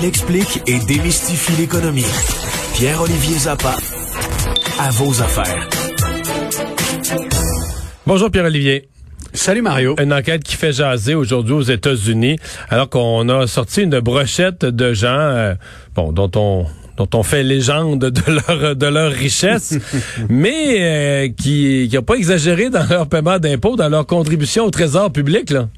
Il 0.00 0.04
explique 0.04 0.62
et 0.68 0.78
démystifie 0.86 1.60
l'économie. 1.60 2.04
Pierre-Olivier 2.74 3.36
Zappa, 3.36 3.74
à 4.78 4.90
vos 4.92 5.20
affaires. 5.20 5.68
Bonjour 8.06 8.30
Pierre-Olivier. 8.30 8.88
Salut 9.32 9.60
Mario. 9.60 9.96
Une 10.00 10.12
enquête 10.12 10.44
qui 10.44 10.54
fait 10.54 10.72
jaser 10.72 11.16
aujourd'hui 11.16 11.54
aux 11.54 11.62
États-Unis, 11.62 12.38
alors 12.68 12.88
qu'on 12.88 13.28
a 13.28 13.48
sorti 13.48 13.82
une 13.82 13.98
brochette 13.98 14.64
de 14.64 14.92
gens, 14.92 15.08
euh, 15.08 15.54
bon, 15.96 16.12
dont 16.12 16.30
on 16.36 16.66
dont 16.96 17.08
on 17.14 17.24
fait 17.24 17.42
légende 17.42 17.98
de 17.98 18.22
leur 18.30 18.76
de 18.76 18.86
leur 18.86 19.10
richesse, 19.10 19.78
mais 20.28 20.76
euh, 20.78 21.28
qui 21.36 21.90
n'ont 21.92 22.02
pas 22.02 22.14
exagéré 22.14 22.70
dans 22.70 22.86
leur 22.88 23.08
paiement 23.08 23.40
d'impôts, 23.40 23.74
dans 23.74 23.88
leur 23.88 24.06
contribution 24.06 24.64
au 24.64 24.70
trésor 24.70 25.10
public, 25.10 25.50
là. 25.50 25.68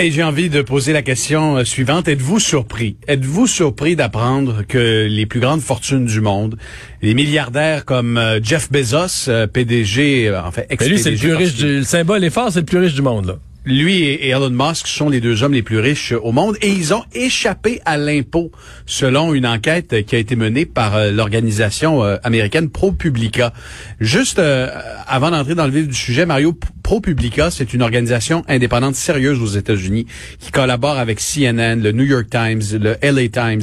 Et 0.00 0.12
j'ai 0.12 0.22
envie 0.22 0.48
de 0.48 0.62
poser 0.62 0.92
la 0.92 1.02
question 1.02 1.56
euh, 1.56 1.64
suivante. 1.64 2.06
Êtes-vous 2.06 2.38
surpris? 2.38 2.96
Êtes-vous 3.08 3.48
surpris 3.48 3.96
d'apprendre 3.96 4.62
que 4.62 5.08
les 5.08 5.26
plus 5.26 5.40
grandes 5.40 5.60
fortunes 5.60 6.06
du 6.06 6.20
monde, 6.20 6.56
les 7.02 7.14
milliardaires 7.14 7.84
comme 7.84 8.16
euh, 8.16 8.38
Jeff 8.40 8.70
Bezos, 8.70 9.28
PDG, 9.52 10.32
en 10.32 10.52
fait, 10.52 10.68
ex-PDG... 10.70 10.88
lui, 10.88 10.98
c'est 11.02 11.10
le 11.10 11.16
plus 11.16 11.34
riche, 11.34 11.54
du, 11.54 11.78
le 11.78 11.82
symbole 11.82 12.22
est 12.22 12.30
fort, 12.30 12.52
c'est 12.52 12.60
le 12.60 12.64
plus 12.64 12.78
riche 12.78 12.94
du 12.94 13.02
monde, 13.02 13.26
là 13.26 13.38
lui 13.68 14.04
et 14.04 14.30
Elon 14.30 14.50
Musk 14.50 14.86
sont 14.86 15.10
les 15.10 15.20
deux 15.20 15.42
hommes 15.42 15.52
les 15.52 15.62
plus 15.62 15.78
riches 15.78 16.12
au 16.12 16.32
monde 16.32 16.56
et 16.62 16.68
ils 16.68 16.94
ont 16.94 17.04
échappé 17.12 17.80
à 17.84 17.98
l'impôt 17.98 18.50
selon 18.86 19.34
une 19.34 19.46
enquête 19.46 20.06
qui 20.06 20.16
a 20.16 20.18
été 20.18 20.36
menée 20.36 20.64
par 20.64 20.96
euh, 20.96 21.10
l'organisation 21.10 22.02
américaine 22.22 22.70
ProPublica. 22.70 23.52
Juste 24.00 24.38
euh, 24.38 24.68
avant 25.06 25.30
d'entrer 25.30 25.54
dans 25.54 25.66
le 25.66 25.72
vif 25.72 25.88
du 25.88 25.94
sujet, 25.94 26.24
Mario, 26.24 26.58
ProPublica, 26.88 27.50
c'est 27.50 27.74
une 27.74 27.82
organisation 27.82 28.44
indépendante 28.48 28.94
sérieuse 28.94 29.42
aux 29.42 29.58
États-Unis 29.58 30.06
qui 30.38 30.50
collabore 30.50 30.96
avec 30.96 31.20
CNN, 31.20 31.82
le 31.82 31.92
New 31.92 32.04
York 32.04 32.30
Times, 32.30 32.62
le 32.80 32.96
LA 33.02 33.28
Times 33.28 33.60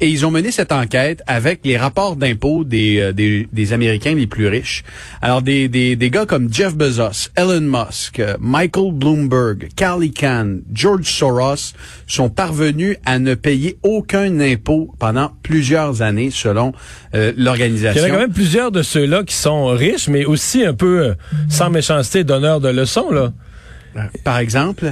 et 0.00 0.08
ils 0.08 0.26
ont 0.26 0.30
mené 0.30 0.50
cette 0.50 0.72
enquête 0.72 1.22
avec 1.26 1.60
les 1.64 1.76
rapports 1.76 2.16
d'impôts 2.16 2.64
des, 2.64 3.12
des, 3.12 3.48
des, 3.52 3.72
Américains 3.72 4.14
les 4.14 4.26
plus 4.26 4.48
riches. 4.48 4.82
Alors, 5.22 5.40
des, 5.40 5.68
des, 5.68 5.94
des 5.94 6.10
gars 6.10 6.26
comme 6.26 6.52
Jeff 6.52 6.74
Bezos, 6.74 7.30
Elon 7.36 7.60
Musk, 7.60 8.20
Michael 8.40 8.92
Bloomberg, 8.92 9.68
Carly 9.76 10.10
Kahn, 10.10 10.62
George 10.72 11.04
Soros 11.04 11.74
sont 12.08 12.28
parvenus 12.28 12.96
à 13.06 13.18
ne 13.20 13.34
payer 13.34 13.78
aucun 13.82 14.40
impôt 14.40 14.92
pendant 14.98 15.30
plusieurs 15.42 16.02
années, 16.02 16.30
selon 16.30 16.72
euh, 17.14 17.32
l'organisation. 17.36 18.02
Il 18.02 18.08
y 18.08 18.10
en 18.10 18.14
a 18.14 18.16
quand 18.16 18.22
même 18.22 18.32
plusieurs 18.32 18.72
de 18.72 18.82
ceux-là 18.82 19.22
qui 19.22 19.36
sont 19.36 19.68
riches, 19.68 20.08
mais 20.08 20.24
aussi 20.24 20.64
un 20.64 20.74
peu 20.74 21.02
euh, 21.02 21.14
sans 21.48 21.70
méchanceté 21.70 22.24
d'honneur 22.24 22.60
de 22.64 22.70
leçon, 22.70 23.10
là. 23.10 23.32
Euh, 23.96 24.00
par 24.24 24.38
exemple? 24.38 24.90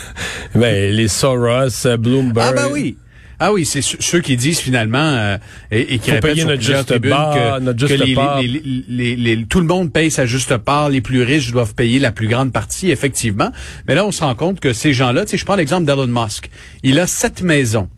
ben, 0.54 0.94
les 0.94 1.08
Soros, 1.08 1.96
Bloomberg. 1.98 2.54
Ah 2.58 2.62
ben 2.62 2.68
oui. 2.72 2.96
Ah 3.40 3.52
oui, 3.52 3.64
c'est 3.64 3.82
ceux 3.82 4.20
qui 4.20 4.36
disent 4.36 4.60
finalement 4.60 4.98
euh, 4.98 5.38
et, 5.70 5.94
et, 5.94 5.98
qui 5.98 6.12
Faut 6.12 6.20
payer 6.20 6.44
notre 6.44 6.62
juste 6.62 6.98
part, 7.08 7.34
que, 7.34 7.60
notre 7.60 7.78
juste 7.78 7.98
les, 8.04 8.14
part. 8.14 8.40
Les, 8.40 9.16
les, 9.16 9.44
tout 9.44 9.60
le 9.60 9.66
monde 9.66 9.92
paye 9.92 10.10
sa 10.10 10.24
juste 10.24 10.56
part, 10.58 10.88
les 10.88 11.00
plus 11.00 11.22
riches 11.22 11.50
doivent 11.50 11.74
payer 11.74 11.98
la 11.98 12.12
plus 12.12 12.28
grande 12.28 12.52
partie, 12.52 12.90
effectivement. 12.90 13.50
Mais 13.88 13.96
là, 13.96 14.06
on 14.06 14.12
se 14.12 14.22
rend 14.22 14.34
compte 14.36 14.60
que 14.60 14.72
ces 14.72 14.92
gens-là, 14.92 15.24
tu 15.24 15.32
sais, 15.32 15.36
je 15.36 15.44
prends 15.44 15.56
l'exemple 15.56 15.84
d'Elon 15.84 16.06
Musk. 16.06 16.48
Il 16.84 16.98
a 17.00 17.06
sept 17.06 17.42
maisons. 17.42 17.88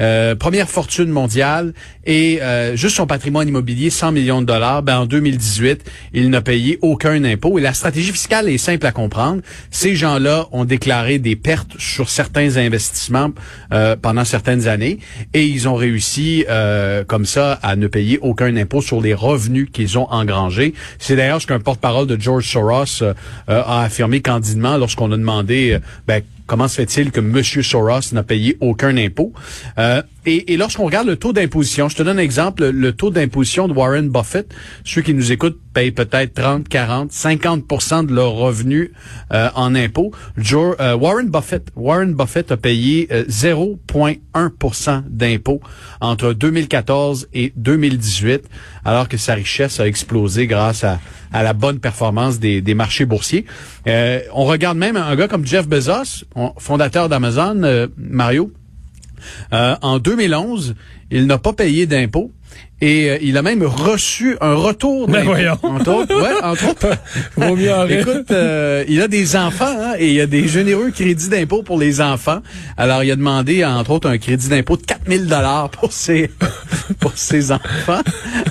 Euh, 0.00 0.34
première 0.34 0.68
fortune 0.68 1.08
mondiale 1.08 1.72
et 2.04 2.42
euh, 2.42 2.74
juste 2.74 2.96
son 2.96 3.06
patrimoine 3.06 3.48
immobilier 3.48 3.90
100 3.90 4.12
millions 4.12 4.40
de 4.40 4.46
dollars. 4.46 4.82
Ben 4.82 4.98
en 4.98 5.06
2018, 5.06 5.88
il 6.12 6.30
n'a 6.30 6.40
payé 6.40 6.78
aucun 6.82 7.22
impôt 7.24 7.58
et 7.58 7.62
la 7.62 7.72
stratégie 7.74 8.10
fiscale 8.10 8.48
est 8.48 8.58
simple 8.58 8.86
à 8.86 8.92
comprendre. 8.92 9.42
Ces 9.70 9.94
gens-là 9.94 10.48
ont 10.50 10.64
déclaré 10.64 11.18
des 11.18 11.36
pertes 11.36 11.78
sur 11.78 12.08
certains 12.08 12.56
investissements 12.56 13.30
euh, 13.72 13.94
pendant 14.00 14.24
certaines 14.24 14.66
années 14.66 14.98
et 15.32 15.46
ils 15.46 15.68
ont 15.68 15.76
réussi 15.76 16.44
comme 17.06 17.24
ça 17.24 17.58
à 17.62 17.76
ne 17.76 17.86
payer 17.86 18.18
aucun 18.20 18.56
impôt 18.56 18.80
sur 18.80 19.00
les 19.00 19.14
revenus 19.14 19.68
qu'ils 19.72 19.98
ont 19.98 20.10
engrangés. 20.10 20.74
C'est 20.98 21.16
d'ailleurs 21.16 21.40
ce 21.40 21.46
qu'un 21.46 21.60
porte-parole 21.60 22.06
de 22.06 22.20
George 22.20 22.48
Soros 22.48 23.02
a 23.48 23.82
affirmé 23.82 24.20
candidement 24.20 24.76
lorsqu'on 24.76 25.10
a 25.12 25.16
demandé 25.16 25.78
ben, 26.06 26.22
Comment 26.46 26.68
se 26.68 26.76
fait-il 26.76 27.10
que 27.10 27.20
M. 27.20 27.42
Soros 27.42 28.12
n'a 28.12 28.22
payé 28.22 28.56
aucun 28.60 28.96
impôt? 28.96 29.32
Euh, 29.78 30.02
et, 30.26 30.56
lorsqu'on 30.56 30.84
regarde 30.84 31.06
le 31.06 31.16
taux 31.16 31.32
d'imposition, 31.32 31.88
je 31.88 31.96
te 31.96 32.02
donne 32.02 32.18
un 32.18 32.22
exemple, 32.22 32.66
le 32.66 32.92
taux 32.92 33.10
d'imposition 33.10 33.68
de 33.68 33.74
Warren 33.74 34.08
Buffett, 34.08 34.54
ceux 34.84 35.02
qui 35.02 35.12
nous 35.12 35.32
écoutent 35.32 35.58
payent 35.74 35.90
peut-être 35.90 36.34
30, 36.34 36.68
40, 36.68 37.10
50% 37.10 38.06
de 38.06 38.14
leurs 38.14 38.32
revenus 38.32 38.90
euh, 39.32 39.48
en 39.54 39.74
impôts. 39.74 40.12
Euh, 40.38 40.94
Warren 40.94 41.28
Buffett, 41.28 41.68
Warren 41.76 42.14
Buffett 42.14 42.52
a 42.52 42.56
payé 42.56 43.08
0,1% 43.28 45.02
d'impôts 45.08 45.60
entre 46.00 46.32
2014 46.32 47.28
et 47.34 47.52
2018, 47.56 48.44
alors 48.84 49.08
que 49.08 49.16
sa 49.16 49.34
richesse 49.34 49.80
a 49.80 49.86
explosé 49.86 50.46
grâce 50.46 50.84
à, 50.84 51.00
la 51.32 51.52
bonne 51.52 51.80
performance 51.80 52.38
des, 52.38 52.74
marchés 52.74 53.04
boursiers. 53.04 53.44
on 53.86 54.44
regarde 54.44 54.78
même 54.78 54.96
un 54.96 55.16
gars 55.16 55.26
comme 55.26 55.44
Jeff 55.44 55.66
Bezos, 55.66 56.24
fondateur 56.58 57.08
d'Amazon, 57.08 57.88
Mario. 57.98 58.52
Euh, 59.52 59.76
en 59.82 59.98
2011, 59.98 60.74
il 61.10 61.26
n'a 61.26 61.38
pas 61.38 61.52
payé 61.52 61.86
d'impôts. 61.86 62.30
Et 62.80 63.08
euh, 63.08 63.18
il 63.22 63.38
a 63.38 63.42
même 63.42 63.62
reçu 63.62 64.36
un 64.40 64.54
retour 64.54 65.08
Mais 65.08 65.22
voyons. 65.22 65.56
Entre 65.62 65.90
autres, 65.90 66.14
ouais, 66.14 66.42
entre 66.42 66.70
autres. 66.70 66.90
Vaut 67.36 67.56
mieux 67.56 67.72
en 67.72 67.86
Écoute, 67.86 68.30
euh, 68.30 68.84
il 68.88 69.00
a 69.00 69.08
des 69.08 69.36
enfants 69.36 69.64
hein, 69.64 69.94
et 69.98 70.08
il 70.08 70.14
y 70.14 70.20
a 70.20 70.26
des 70.26 70.48
généreux 70.48 70.90
crédits 70.90 71.28
d'impôt 71.28 71.62
pour 71.62 71.78
les 71.78 72.00
enfants. 72.00 72.40
Alors, 72.76 73.02
il 73.04 73.10
a 73.10 73.16
demandé, 73.16 73.64
entre 73.64 73.92
autres, 73.92 74.08
un 74.08 74.18
crédit 74.18 74.48
d'impôt 74.48 74.76
de 74.76 74.82
4000 74.82 75.26
dollars 75.26 75.70
pour 75.70 75.92
ses 75.92 76.30
pour 77.00 77.12
ses 77.16 77.52
enfants. 77.52 78.02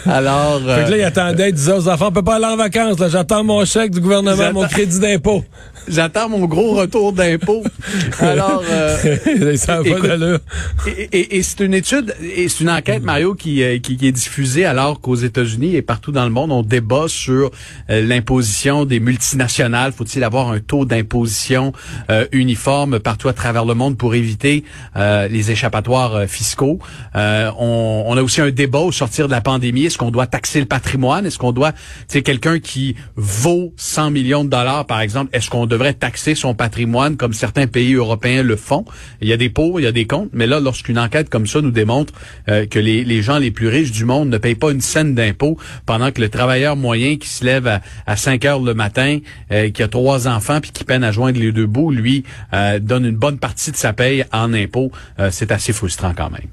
Alors, 0.05 0.59
fait 0.59 0.85
que 0.85 0.91
là, 0.91 0.97
il 0.97 1.03
attendait, 1.03 1.49
il 1.49 1.55
disait 1.55 1.73
aux 1.73 1.87
enfants, 1.87 2.07
on 2.07 2.11
peut 2.11 2.23
pas 2.23 2.37
aller 2.37 2.45
en 2.45 2.57
vacances. 2.57 2.99
Là, 2.99 3.09
j'attends 3.09 3.43
mon 3.43 3.63
chèque 3.65 3.91
du 3.91 3.99
gouvernement, 3.99 4.53
mon 4.53 4.67
crédit 4.67 4.99
d'impôt. 4.99 5.43
J'attends 5.87 6.29
mon 6.29 6.45
gros 6.45 6.75
retour 6.75 7.13
d'impôt. 7.13 7.63
Alors, 8.19 8.63
euh, 8.69 9.55
ça 9.57 9.81
et, 9.83 11.09
et, 11.11 11.37
et 11.37 11.43
c'est 11.43 11.65
une 11.65 11.73
étude, 11.73 12.15
et 12.21 12.47
c'est 12.49 12.63
une 12.63 12.69
enquête, 12.69 13.03
Mario, 13.03 13.35
qui, 13.35 13.63
qui, 13.81 13.97
qui 13.97 14.07
est 14.07 14.11
diffusée 14.11 14.65
alors 14.65 15.01
qu'aux 15.01 15.15
États-Unis 15.15 15.75
et 15.75 15.81
partout 15.81 16.11
dans 16.11 16.23
le 16.23 16.29
monde, 16.29 16.51
on 16.51 16.63
débat 16.63 17.07
sur 17.07 17.51
euh, 17.89 18.01
l'imposition 18.01 18.85
des 18.85 18.99
multinationales. 18.99 19.93
Faut-il 19.93 20.23
avoir 20.23 20.49
un 20.49 20.59
taux 20.59 20.85
d'imposition 20.85 21.73
euh, 22.09 22.25
uniforme 22.31 22.99
partout 22.99 23.27
à 23.27 23.33
travers 23.33 23.65
le 23.65 23.73
monde 23.73 23.97
pour 23.97 24.15
éviter 24.15 24.63
euh, 24.95 25.27
les 25.27 25.51
échappatoires 25.51 26.27
fiscaux? 26.27 26.79
On, 27.15 28.03
on, 28.07 28.17
a 28.17 28.21
aussi 28.23 28.41
un 28.41 28.51
débat 28.51 28.79
au 28.79 28.91
sortir 28.91 29.27
de 29.27 29.31
la 29.31 29.41
pandémie. 29.41 29.85
Est-ce 29.85 29.97
qu'on 29.97 30.11
doit 30.11 30.27
taxer 30.27 30.59
le 30.59 30.65
patrimoine? 30.65 31.25
Est-ce 31.25 31.37
qu'on 31.37 31.51
doit, 31.51 31.71
c'est 32.07 32.21
quelqu'un 32.21 32.59
qui 32.59 32.95
vaut 33.15 33.73
100 33.77 34.11
millions 34.11 34.43
de 34.43 34.49
dollars, 34.49 34.85
par 34.85 35.01
exemple, 35.01 35.29
est-ce 35.33 35.49
qu'on 35.49 35.65
devrait 35.73 35.93
taxer 35.93 36.35
son 36.35 36.53
patrimoine 36.53 37.17
comme 37.17 37.33
certains 37.33 37.67
pays 37.67 37.93
européens 37.93 38.43
le 38.43 38.55
font? 38.55 38.85
Il 39.21 39.27
y 39.27 39.33
a 39.33 39.37
des 39.37 39.49
pour, 39.49 39.79
il 39.79 39.83
y 39.83 39.87
a 39.87 39.91
des 39.91 40.05
contre, 40.05 40.29
mais 40.33 40.47
là, 40.47 40.59
lorsqu'une 40.59 40.99
enquête 40.99 41.29
comme 41.29 41.47
ça 41.47 41.61
nous 41.61 41.71
démontre 41.71 42.13
que 42.47 42.79
les, 42.79 43.21
gens 43.21 43.37
les 43.37 43.51
plus 43.51 43.67
riches 43.67 43.91
du 43.91 44.05
monde 44.05 44.29
ne 44.29 44.37
payent 44.37 44.55
pas 44.55 44.71
une 44.71 44.81
scène 44.81 45.15
d'impôt 45.15 45.57
pendant 45.85 46.11
que 46.11 46.21
le 46.21 46.29
travailleur 46.29 46.75
moyen 46.75 47.17
qui 47.17 47.29
se 47.29 47.43
lève 47.43 47.67
à, 48.05 48.15
5 48.15 48.45
heures 48.45 48.59
le 48.59 48.73
matin, 48.73 49.19
euh, 49.51 49.69
qui 49.69 49.83
a 49.83 49.87
trois 49.87 50.27
enfants 50.27 50.61
puis 50.61 50.71
qui 50.71 50.83
peine 50.83 51.03
à 51.03 51.11
joindre 51.11 51.39
les 51.39 51.51
deux 51.51 51.65
bouts, 51.65 51.91
lui 51.91 52.23
euh, 52.53 52.79
donne 52.79 53.05
une 53.05 53.15
bonne 53.15 53.37
partie 53.37 53.71
de 53.71 53.77
sa 53.77 53.93
paye 53.93 54.25
en 54.31 54.53
impôt. 54.53 54.91
Euh, 55.19 55.29
c'est 55.31 55.51
assez 55.51 55.73
frustrant 55.73 56.13
quand 56.15 56.29
même. 56.29 56.49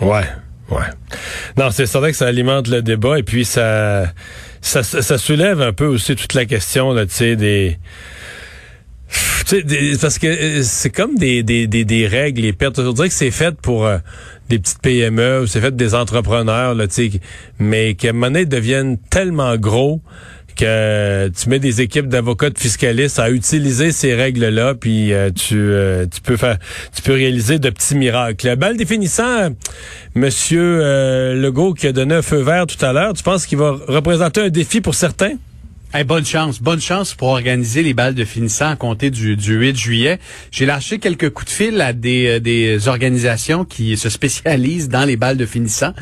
Ouais. 0.00 0.26
Ouais. 0.70 0.86
Non, 1.58 1.70
c'est 1.70 1.90
vrai 1.92 2.12
que 2.12 2.16
ça 2.16 2.26
alimente 2.26 2.68
le 2.68 2.80
débat 2.80 3.18
et 3.18 3.22
puis 3.22 3.44
ça, 3.44 4.10
ça, 4.62 4.82
ça 4.82 5.18
soulève 5.18 5.60
un 5.60 5.72
peu 5.72 5.86
aussi 5.86 6.16
toute 6.16 6.32
la 6.32 6.46
question, 6.46 6.92
là, 6.92 7.04
tu 7.04 7.12
sais, 7.12 7.36
des, 7.36 7.78
parce 10.00 10.18
que 10.18 10.62
c'est 10.62 10.90
comme 10.90 11.16
des, 11.16 11.42
des, 11.42 11.66
des, 11.66 11.84
des, 11.84 12.06
règles, 12.06 12.42
les 12.42 12.52
pertes. 12.52 12.78
On 12.78 12.92
dirait 12.92 13.08
que 13.08 13.14
c'est 13.14 13.30
fait 13.30 13.54
pour 13.60 13.88
des 14.48 14.58
petites 14.58 14.80
PME 14.80 15.42
ou 15.42 15.46
c'est 15.46 15.60
fait 15.60 15.74
des 15.74 15.94
entrepreneurs, 15.94 16.74
là, 16.74 16.86
mais 17.58 17.94
qu'à 17.94 18.10
un 18.10 18.12
moment 18.12 18.26
donné, 18.26 18.46
deviennent 18.46 18.98
tellement 19.10 19.56
gros 19.56 20.00
que 20.56 21.28
tu 21.28 21.48
mets 21.48 21.58
des 21.58 21.80
équipes 21.80 22.08
d'avocats 22.08 22.50
de 22.50 22.58
fiscalistes 22.58 23.18
à 23.18 23.30
utiliser 23.30 23.92
ces 23.92 24.14
règles-là, 24.14 24.74
puis 24.74 25.12
euh, 25.12 25.30
tu, 25.30 25.56
euh, 25.58 26.06
tu 26.06 26.20
peux 26.20 26.36
faire, 26.36 26.58
tu 26.94 27.02
peux 27.02 27.12
réaliser 27.12 27.58
de 27.58 27.70
petits 27.70 27.94
miracles. 27.94 28.48
Le 28.48 28.56
bal 28.56 28.76
définissant, 28.76 29.50
Monsieur 30.14 30.80
euh, 30.82 31.34
Legault 31.34 31.74
qui 31.74 31.86
a 31.86 31.92
donné 31.92 32.16
un 32.16 32.22
feu 32.22 32.42
vert 32.42 32.66
tout 32.66 32.84
à 32.84 32.92
l'heure, 32.92 33.12
tu 33.14 33.22
penses 33.22 33.46
qu'il 33.46 33.58
va 33.58 33.76
représenter 33.88 34.40
un 34.40 34.50
défi 34.50 34.80
pour 34.80 34.94
certains? 34.94 35.36
Bonne 36.06 36.24
chance, 36.24 36.60
bonne 36.60 36.80
chance 36.80 37.14
pour 37.14 37.28
organiser 37.28 37.82
les 37.82 37.92
balles 37.92 38.14
de 38.14 38.24
finissant 38.24 38.70
à 38.70 38.76
compter 38.76 39.10
du, 39.10 39.36
du 39.36 39.54
8 39.54 39.76
juillet. 39.76 40.18
J'ai 40.50 40.64
lâché 40.64 40.98
quelques 40.98 41.30
coups 41.30 41.52
de 41.52 41.54
fil 41.54 41.80
à 41.82 41.92
des, 41.92 42.26
euh, 42.26 42.40
des 42.40 42.88
organisations 42.88 43.66
qui 43.66 43.96
se 43.98 44.08
spécialisent 44.08 44.88
dans 44.88 45.04
les 45.04 45.16
balles 45.16 45.36
de 45.36 45.44
finissant. 45.44 45.92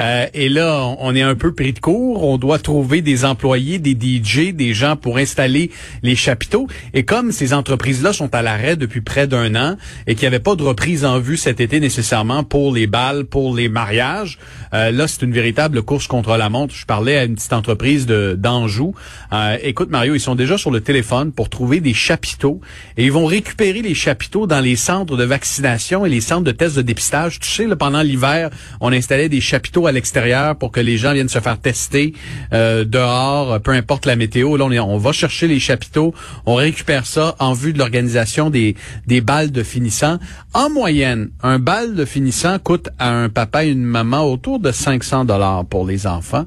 Euh, 0.00 0.26
et 0.34 0.48
là, 0.48 0.84
on, 0.98 1.14
est 1.14 1.22
un 1.22 1.36
peu 1.36 1.54
pris 1.54 1.72
de 1.72 1.78
court. 1.78 2.24
On 2.24 2.38
doit 2.38 2.58
trouver 2.58 3.02
des 3.02 3.24
employés, 3.24 3.78
des 3.78 3.92
DJ, 3.92 4.52
des 4.52 4.74
gens 4.74 4.96
pour 4.96 5.16
installer 5.16 5.70
les 6.02 6.16
chapiteaux. 6.16 6.66
Et 6.92 7.04
comme 7.04 7.30
ces 7.30 7.54
entreprises-là 7.54 8.12
sont 8.12 8.34
à 8.34 8.42
l'arrêt 8.42 8.74
depuis 8.76 9.00
près 9.00 9.28
d'un 9.28 9.54
an 9.54 9.76
et 10.08 10.16
qu'il 10.16 10.22
n'y 10.22 10.34
avait 10.34 10.40
pas 10.40 10.56
de 10.56 10.64
reprise 10.64 11.04
en 11.04 11.20
vue 11.20 11.36
cet 11.36 11.60
été 11.60 11.78
nécessairement 11.78 12.42
pour 12.42 12.74
les 12.74 12.88
balles, 12.88 13.24
pour 13.24 13.54
les 13.54 13.68
mariages, 13.68 14.38
euh, 14.74 14.90
là, 14.90 15.06
c'est 15.06 15.22
une 15.22 15.32
véritable 15.32 15.82
course 15.82 16.08
contre 16.08 16.36
la 16.36 16.50
montre. 16.50 16.74
Je 16.74 16.84
parlais 16.84 17.16
à 17.16 17.24
une 17.24 17.36
petite 17.36 17.52
entreprise 17.52 18.06
d'Anjou. 18.06 18.92
Euh, 19.36 19.58
écoute, 19.62 19.90
Mario, 19.90 20.14
ils 20.14 20.20
sont 20.20 20.34
déjà 20.34 20.56
sur 20.56 20.70
le 20.70 20.80
téléphone 20.80 21.30
pour 21.32 21.48
trouver 21.50 21.80
des 21.80 21.92
chapiteaux 21.92 22.60
et 22.96 23.04
ils 23.04 23.12
vont 23.12 23.26
récupérer 23.26 23.82
les 23.82 23.94
chapiteaux 23.94 24.46
dans 24.46 24.60
les 24.60 24.76
centres 24.76 25.16
de 25.16 25.24
vaccination 25.24 26.06
et 26.06 26.08
les 26.08 26.20
centres 26.22 26.44
de 26.44 26.52
tests 26.52 26.76
de 26.76 26.82
dépistage. 26.82 27.38
Tu 27.40 27.50
sais, 27.50 27.66
là, 27.66 27.76
pendant 27.76 28.00
l'hiver, 28.02 28.50
on 28.80 28.92
installait 28.92 29.28
des 29.28 29.40
chapiteaux 29.42 29.86
à 29.86 29.92
l'extérieur 29.92 30.56
pour 30.56 30.70
que 30.72 30.80
les 30.80 30.96
gens 30.96 31.12
viennent 31.12 31.28
se 31.28 31.40
faire 31.40 31.58
tester 31.58 32.14
euh, 32.52 32.84
dehors, 32.84 33.60
peu 33.60 33.72
importe 33.72 34.06
la 34.06 34.16
météo. 34.16 34.56
Là, 34.56 34.64
on, 34.64 34.72
est- 34.72 34.78
on 34.78 34.96
va 34.96 35.12
chercher 35.12 35.48
les 35.48 35.60
chapiteaux, 35.60 36.14
on 36.46 36.54
récupère 36.54 37.04
ça 37.04 37.36
en 37.38 37.52
vue 37.52 37.72
de 37.74 37.78
l'organisation 37.78 38.48
des, 38.48 38.74
des 39.06 39.20
balles 39.20 39.50
de 39.52 39.62
finissant. 39.62 40.18
En 40.54 40.70
moyenne, 40.70 41.30
un 41.42 41.58
bal 41.58 41.94
de 41.94 42.04
finissant 42.06 42.58
coûte 42.58 42.88
à 42.98 43.10
un 43.10 43.28
papa 43.28 43.64
et 43.64 43.70
une 43.70 43.82
maman 43.84 44.22
autour 44.22 44.60
de 44.60 44.70
500 44.72 45.24
dollars 45.26 45.64
pour 45.66 45.86
les 45.86 46.06
enfants. 46.06 46.46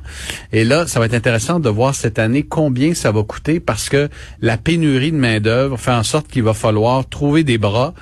Et 0.53 0.63
là, 0.63 0.88
ça 0.88 1.00
va 1.00 1.06
être 1.06 1.13
intéressant 1.13 1.59
de 1.59 1.69
voir 1.69 1.94
cette 1.94 2.18
année 2.18 2.44
combien 2.44 2.79
ça 2.94 3.12
va 3.12 3.24
coûter 3.24 3.60
parce 3.60 3.90
que 3.90 4.10
la 4.42 4.58
pénurie 4.58 5.12
de 5.12 5.18
main-d'œuvre 5.18 5.78
fait 5.78 5.92
en 5.92 6.04
sorte 6.04 6.28
qu'il 6.28 6.44
va 6.44 6.54
falloir 6.54 7.08
trouver 7.08 7.44
des 7.44 7.58
bras 7.58 7.94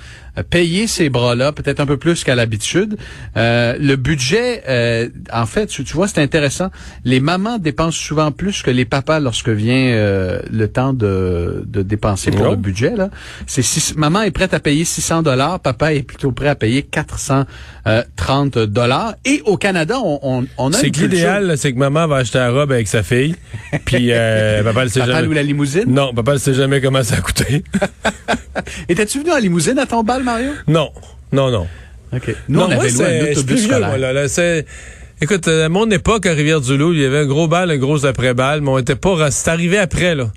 payer 0.43 0.87
ces 0.87 1.09
bras-là 1.09 1.51
peut-être 1.51 1.79
un 1.79 1.85
peu 1.85 1.97
plus 1.97 2.23
qu'à 2.23 2.35
l'habitude. 2.35 2.97
Euh, 3.37 3.75
le 3.79 3.95
budget, 3.95 4.63
euh, 4.67 5.09
en 5.33 5.45
fait, 5.45 5.67
tu, 5.67 5.83
tu 5.83 5.93
vois, 5.93 6.07
c'est 6.07 6.21
intéressant. 6.21 6.69
Les 7.05 7.19
mamans 7.19 7.57
dépensent 7.57 7.97
souvent 7.99 8.31
plus 8.31 8.61
que 8.61 8.71
les 8.71 8.85
papas 8.85 9.19
lorsque 9.19 9.49
vient 9.49 9.75
euh, 9.93 10.39
le 10.51 10.67
temps 10.67 10.93
de, 10.93 11.63
de 11.67 11.81
dépenser 11.81 12.31
pour 12.31 12.47
Oh. 12.47 12.51
le 12.51 12.55
budget. 12.55 12.95
Là, 12.95 13.09
c'est 13.45 13.61
six- 13.61 13.95
maman 13.95 14.21
est 14.21 14.31
prête 14.31 14.53
à 14.53 14.59
payer 14.59 14.85
600 14.85 15.21
dollars, 15.23 15.59
papa 15.59 15.93
est 15.93 16.03
plutôt 16.03 16.31
prêt 16.31 16.47
à 16.49 16.55
payer 16.55 16.83
430 16.83 18.57
dollars. 18.59 19.15
Et 19.25 19.41
au 19.45 19.57
Canada, 19.57 19.95
on, 20.03 20.19
on, 20.21 20.45
on 20.57 20.73
a 20.73 20.77
C'est 20.77 20.91
que 20.91 20.99
l'idéal, 21.01 21.47
là, 21.47 21.57
c'est 21.57 21.73
que 21.73 21.77
maman 21.79 22.07
va 22.07 22.17
acheter 22.17 22.37
la 22.37 22.51
robe 22.51 22.71
avec 22.71 22.87
sa 22.87 23.03
fille, 23.03 23.35
puis 23.85 24.09
euh, 24.11 24.63
papa 24.63 24.83
ne 24.85 24.89
sait 24.89 24.99
Papa 24.99 25.11
jamais. 25.13 25.27
loue 25.27 25.33
la 25.33 25.43
limousine? 25.43 25.85
Non, 25.87 26.13
papa 26.13 26.33
ne 26.33 26.37
sait 26.37 26.53
jamais 26.53 26.81
comment 26.81 27.03
ça 27.03 27.15
a 27.15 27.21
coûté. 27.21 27.63
Étais-tu 28.89 29.19
venu 29.19 29.31
en 29.31 29.37
limousine 29.37 29.77
à 29.79 29.85
ton 29.85 30.03
bal, 30.03 30.23
Mario? 30.27 30.51
non, 30.67 30.91
non, 31.31 31.49
non. 31.51 31.67
OK. 32.13 32.35
Nous, 32.49 32.59
non, 32.59 32.67
on 32.67 32.71
avait 32.71 32.89
loué 32.89 33.05
un 33.19 33.23
autobus 33.31 33.43
plus 33.43 33.55
vieux, 33.55 33.67
scolaire. 33.67 33.89
moi, 33.89 33.97
là, 33.97 34.27
c'est- 34.27 34.65
Écoute, 35.19 35.47
euh, 35.47 35.65
à 35.65 35.69
mon 35.69 35.89
époque, 35.89 36.27
à 36.27 36.33
Rivière-du-Loup, 36.33 36.93
il 36.93 36.99
y 36.99 37.05
avait 37.05 37.19
un 37.19 37.25
gros 37.25 37.47
bal, 37.47 37.71
un 37.71 37.77
gros 37.77 38.05
après-bal, 38.05 38.61
mais 38.61 38.69
on 38.69 38.77
était 38.77 38.95
pas... 38.95 39.31
C'est 39.31 39.49
arrivé 39.49 39.79
après, 39.79 40.13
là. 40.13 40.31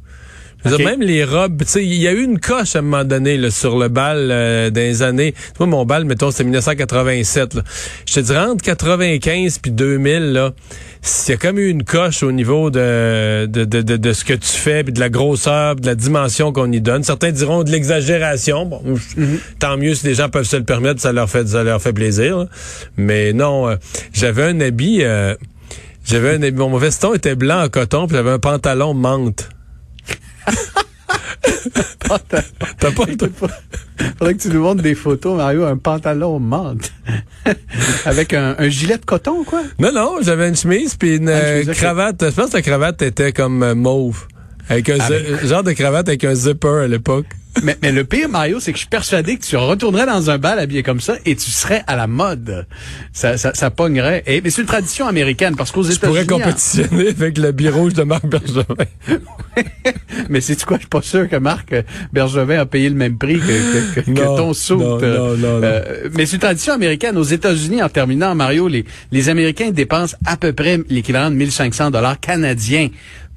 Je 0.64 0.70
veux 0.70 0.76
dire, 0.76 0.86
Ok. 0.86 0.92
même 0.92 1.02
les 1.02 1.24
robes, 1.24 1.62
tu 1.62 1.68
sais, 1.68 1.84
il 1.84 1.94
y 1.94 2.06
a 2.06 2.12
eu 2.12 2.22
une 2.22 2.38
coche 2.38 2.76
à 2.76 2.80
un 2.80 2.82
moment 2.82 3.04
donné 3.04 3.36
là, 3.38 3.50
sur 3.50 3.78
le 3.78 3.88
bal 3.88 4.28
euh, 4.30 4.70
les 4.74 5.02
années. 5.02 5.34
Moi, 5.58 5.66
mon 5.66 5.84
bal, 5.86 6.04
mettons, 6.04 6.30
c'est 6.30 6.44
1987. 6.44 7.54
Là. 7.54 7.62
Je 8.06 8.14
te 8.14 8.20
dirais 8.20 8.40
entre 8.40 8.62
95 8.64 9.58
puis 9.58 9.70
2000, 9.70 10.32
là, 10.32 10.52
il 11.28 11.30
y 11.30 11.34
a 11.34 11.36
comme 11.38 11.58
eu 11.58 11.68
une 11.70 11.82
coche 11.84 12.22
au 12.22 12.30
niveau 12.32 12.70
de 12.70 13.46
de, 13.50 13.64
de, 13.64 13.80
de, 13.82 13.96
de 13.96 14.12
ce 14.12 14.24
que 14.24 14.34
tu 14.34 14.48
fais, 14.48 14.84
puis 14.84 14.92
de 14.92 15.00
la 15.00 15.08
grosseur, 15.08 15.76
puis 15.76 15.82
de 15.82 15.86
la 15.86 15.94
dimension 15.94 16.52
qu'on 16.52 16.70
y 16.70 16.80
donne. 16.82 17.04
Certains 17.04 17.30
diront 17.32 17.62
de 17.62 17.70
l'exagération. 17.70 18.66
Bon, 18.66 18.82
tant 19.58 19.76
mieux 19.78 19.94
si 19.94 20.06
les 20.06 20.14
gens 20.14 20.28
peuvent 20.28 20.44
se 20.46 20.56
le 20.56 20.64
permettre, 20.64 21.00
ça 21.00 21.12
leur 21.12 21.30
fait 21.30 21.48
ça 21.48 21.62
leur 21.64 21.80
fait 21.80 21.92
plaisir. 21.94 22.36
là. 22.38 22.46
Mais 22.98 23.32
non, 23.32 23.68
euh, 23.68 23.76
j'avais 24.12 24.42
un 24.44 24.60
habit. 24.60 24.98
euh, 25.04 25.34
j'avais 26.04 26.34
un 26.34 26.42
habit. 26.42 26.58
Mon 26.58 26.76
veston 26.76 27.14
était 27.14 27.34
blanc 27.34 27.62
en 27.64 27.68
coton, 27.68 28.06
puis 28.06 28.16
j'avais 28.16 28.30
un 28.30 28.38
pantalon 28.38 28.92
menthe. 28.94 29.48
T'as 32.78 32.90
pas 32.90 33.04
le 33.06 33.16
Faudrait 34.18 34.34
que 34.34 34.42
tu 34.42 34.48
nous 34.48 34.62
montres 34.62 34.82
des 34.82 34.94
photos, 34.94 35.36
Mario, 35.36 35.64
un 35.64 35.76
pantalon 35.76 36.38
menthe. 36.38 36.92
Avec 38.04 38.34
un, 38.34 38.56
un 38.58 38.68
gilet 38.68 38.98
de 38.98 39.04
coton, 39.04 39.44
quoi. 39.44 39.62
Non, 39.78 39.92
non, 39.92 40.16
j'avais 40.22 40.48
une 40.48 40.56
chemise 40.56 40.94
puis 40.96 41.16
une 41.16 41.28
Ah, 41.28 41.32
euh, 41.32 41.64
cravate. 41.74 42.24
Je 42.30 42.34
pense 42.34 42.50
que 42.50 42.56
la 42.56 42.62
cravate 42.62 43.02
était 43.02 43.32
comme 43.32 43.62
euh, 43.62 43.74
mauve. 43.74 44.26
Avec 44.68 44.88
un 44.88 44.98
Ah, 45.00 45.46
genre 45.46 45.62
de 45.62 45.72
cravate 45.72 46.08
avec 46.08 46.24
un 46.24 46.34
zipper 46.34 46.82
à 46.84 46.88
l'époque. 46.88 47.26
Mais, 47.62 47.76
mais 47.82 47.92
le 47.92 48.04
pire, 48.04 48.28
Mario, 48.28 48.60
c'est 48.60 48.72
que 48.72 48.76
je 48.78 48.82
suis 48.82 48.88
persuadé 48.88 49.36
que 49.36 49.44
tu 49.44 49.56
retournerais 49.56 50.06
dans 50.06 50.30
un 50.30 50.38
bal 50.38 50.58
habillé 50.58 50.82
comme 50.82 51.00
ça 51.00 51.14
et 51.26 51.34
tu 51.36 51.50
serais 51.50 51.82
à 51.86 51.96
la 51.96 52.06
mode. 52.06 52.66
Ça, 53.12 53.36
ça, 53.36 53.52
ça 53.54 53.70
pognerait. 53.70 54.22
Et, 54.26 54.40
mais 54.40 54.50
c'est 54.50 54.60
une 54.62 54.66
tradition 54.68 55.06
américaine 55.06 55.56
parce 55.56 55.70
qu'aux 55.72 55.82
pourrais 55.82 55.94
États-Unis, 55.94 56.18
hein. 56.20 56.26
compétitionner 56.26 57.08
avec 57.08 57.38
le 57.38 57.52
bière 57.52 57.74
rouge 57.74 57.92
de 57.94 58.02
Marc 58.04 58.26
Bergevin. 58.26 58.64
mais 60.28 60.40
c'est 60.40 60.62
quoi? 60.64 60.76
Je 60.76 60.82
suis 60.82 60.88
pas 60.88 61.02
sûr 61.02 61.28
que 61.28 61.36
Marc 61.36 61.74
Bergevin 62.12 62.58
a 62.60 62.66
payé 62.66 62.88
le 62.88 62.94
même 62.94 63.18
prix 63.18 63.38
que, 63.38 63.46
que, 63.46 64.00
que- 64.00 64.06
que 64.06 64.10
Non, 64.10 64.36
ton 64.36 64.54
soute. 64.54 64.78
non, 64.80 64.98
non, 64.98 65.36
non, 65.36 65.36
non. 65.36 65.60
euh, 65.62 66.08
mais 66.14 66.26
c'est 66.26 66.36
une 66.36 66.40
tradition 66.42 66.72
américaine. 66.72 67.16
Aux 67.16 67.22
États-Unis, 67.22 67.82
en 67.82 67.88
terminant, 67.88 68.34
Mario, 68.34 68.68
les, 68.68 68.84
les 69.12 69.28
Américains 69.28 69.70
dépensent 69.70 70.16
à 70.26 70.36
peu 70.36 70.52
près 70.52 70.78
l'équivalent 70.88 71.30
de 71.30 71.36
1500 71.36 71.90
dollars 71.90 72.18
canadiens 72.20 72.88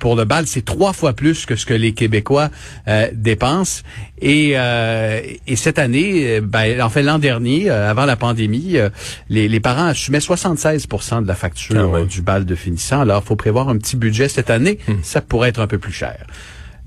pour 0.04 0.18
le 0.18 0.26
bal. 0.26 0.48
C'est 0.48 0.66
trois 0.66 0.92
fois 0.92 1.14
plus 1.14 1.46
que 1.46 1.56
ce 1.56 1.66
que 1.66 1.74
les 1.74 1.94
Québécois 1.94 2.50
euh, 2.90 3.08
dépensent. 3.14 3.84
Et, 4.22 4.52
euh, 4.58 5.22
et 5.48 5.56
cette 5.56 5.80
année, 5.80 6.40
euh, 6.40 6.42
ben, 6.42 6.82
en 6.82 6.90
fait 6.90 7.04
l'an 7.04 7.20
dernier, 7.20 7.72
euh, 7.72 7.90
avant 7.90 8.04
la 8.04 8.18
pandémie, 8.18 8.76
euh, 8.76 8.90
les, 9.30 9.48
les 9.48 9.60
parents 9.62 9.86
assumaient 9.86 10.18
76% 10.20 11.22
de 11.24 11.28
la 11.28 11.36
facture 11.36 11.76
Ah 11.80 11.88
ouais. 11.88 12.06
du 12.06 12.22
bal 12.22 12.44
de 12.44 12.54
finissant. 12.54 13.00
Alors, 13.00 13.24
faut 13.24 13.38
prévoir 13.38 13.70
un 13.70 13.78
petit 13.78 13.96
budget 13.96 14.28
cette 14.28 14.50
année. 14.50 14.78
Ça 15.04 15.22
pourrait 15.22 15.48
être 15.50 15.62
un 15.62 15.68
peu 15.68 15.78
plus 15.78 15.94
cher. 15.94 16.18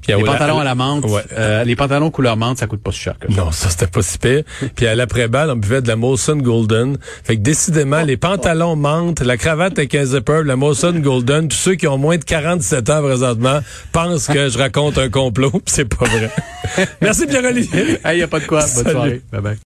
Les 0.09 0.23
pantalons 0.23 0.59
à 0.61 0.65
la 0.65 0.75
menthe, 0.75 1.05
Ouais. 1.05 1.23
euh, 1.37 1.65
les 1.65 1.77
pantalons 1.77 2.11
couleur 2.11 2.37
menthe, 2.37 2.59
ça 2.59 2.67
coûte 2.67 2.83
pas 2.83 2.93
si 2.93 3.01
cher 3.01 3.15
que 3.19 3.33
ça. 3.33 3.41
Non, 3.41 3.51
ça 3.53 3.69
c'était 3.71 3.87
pas 3.87 4.03
si 4.03 4.19
pire. 4.19 4.43
Puis 4.77 4.87
à 4.87 4.95
l'après-balle, 4.95 5.51
on 5.51 5.57
buvait 5.57 5.83
de 5.83 5.89
la 5.89 5.97
Molson 5.97 6.37
Golden. 6.37 6.97
Fait 7.25 7.37
que 7.37 7.43
décidément, 7.43 8.03
les 8.03 8.17
pantalons 8.17 8.77
mentent, 8.77 9.21
la 9.21 9.37
cravate 9.37 9.79
avec 9.79 9.95
un 9.95 10.05
zipper, 10.05 10.43
la 10.45 10.57
Molson 10.57 10.93
Golden, 11.01 11.49
tous 11.49 11.57
ceux 11.57 11.75
qui 11.75 11.87
ont 11.87 11.99
moins 11.99 12.17
de 12.19 12.25
47 12.25 12.91
ans 12.91 13.03
présentement 13.03 13.61
pensent 13.93 14.27
que 14.29 14.49
je 14.49 14.59
raconte 14.59 14.99
un 14.99 15.09
complot. 15.09 15.53
C'est 15.67 15.85
pas 15.87 16.07
vrai. 16.07 16.31
Merci 17.01 17.27
Pierre-Olivier. 17.27 17.99
Il 18.13 18.19
y 18.19 18.23
a 18.23 18.29
pas 18.29 18.41
de 18.41 18.47
quoi. 18.47 18.65
Bonne 18.75 18.91
soirée. 18.93 19.23
Bye 19.33 19.41
bye. 19.41 19.57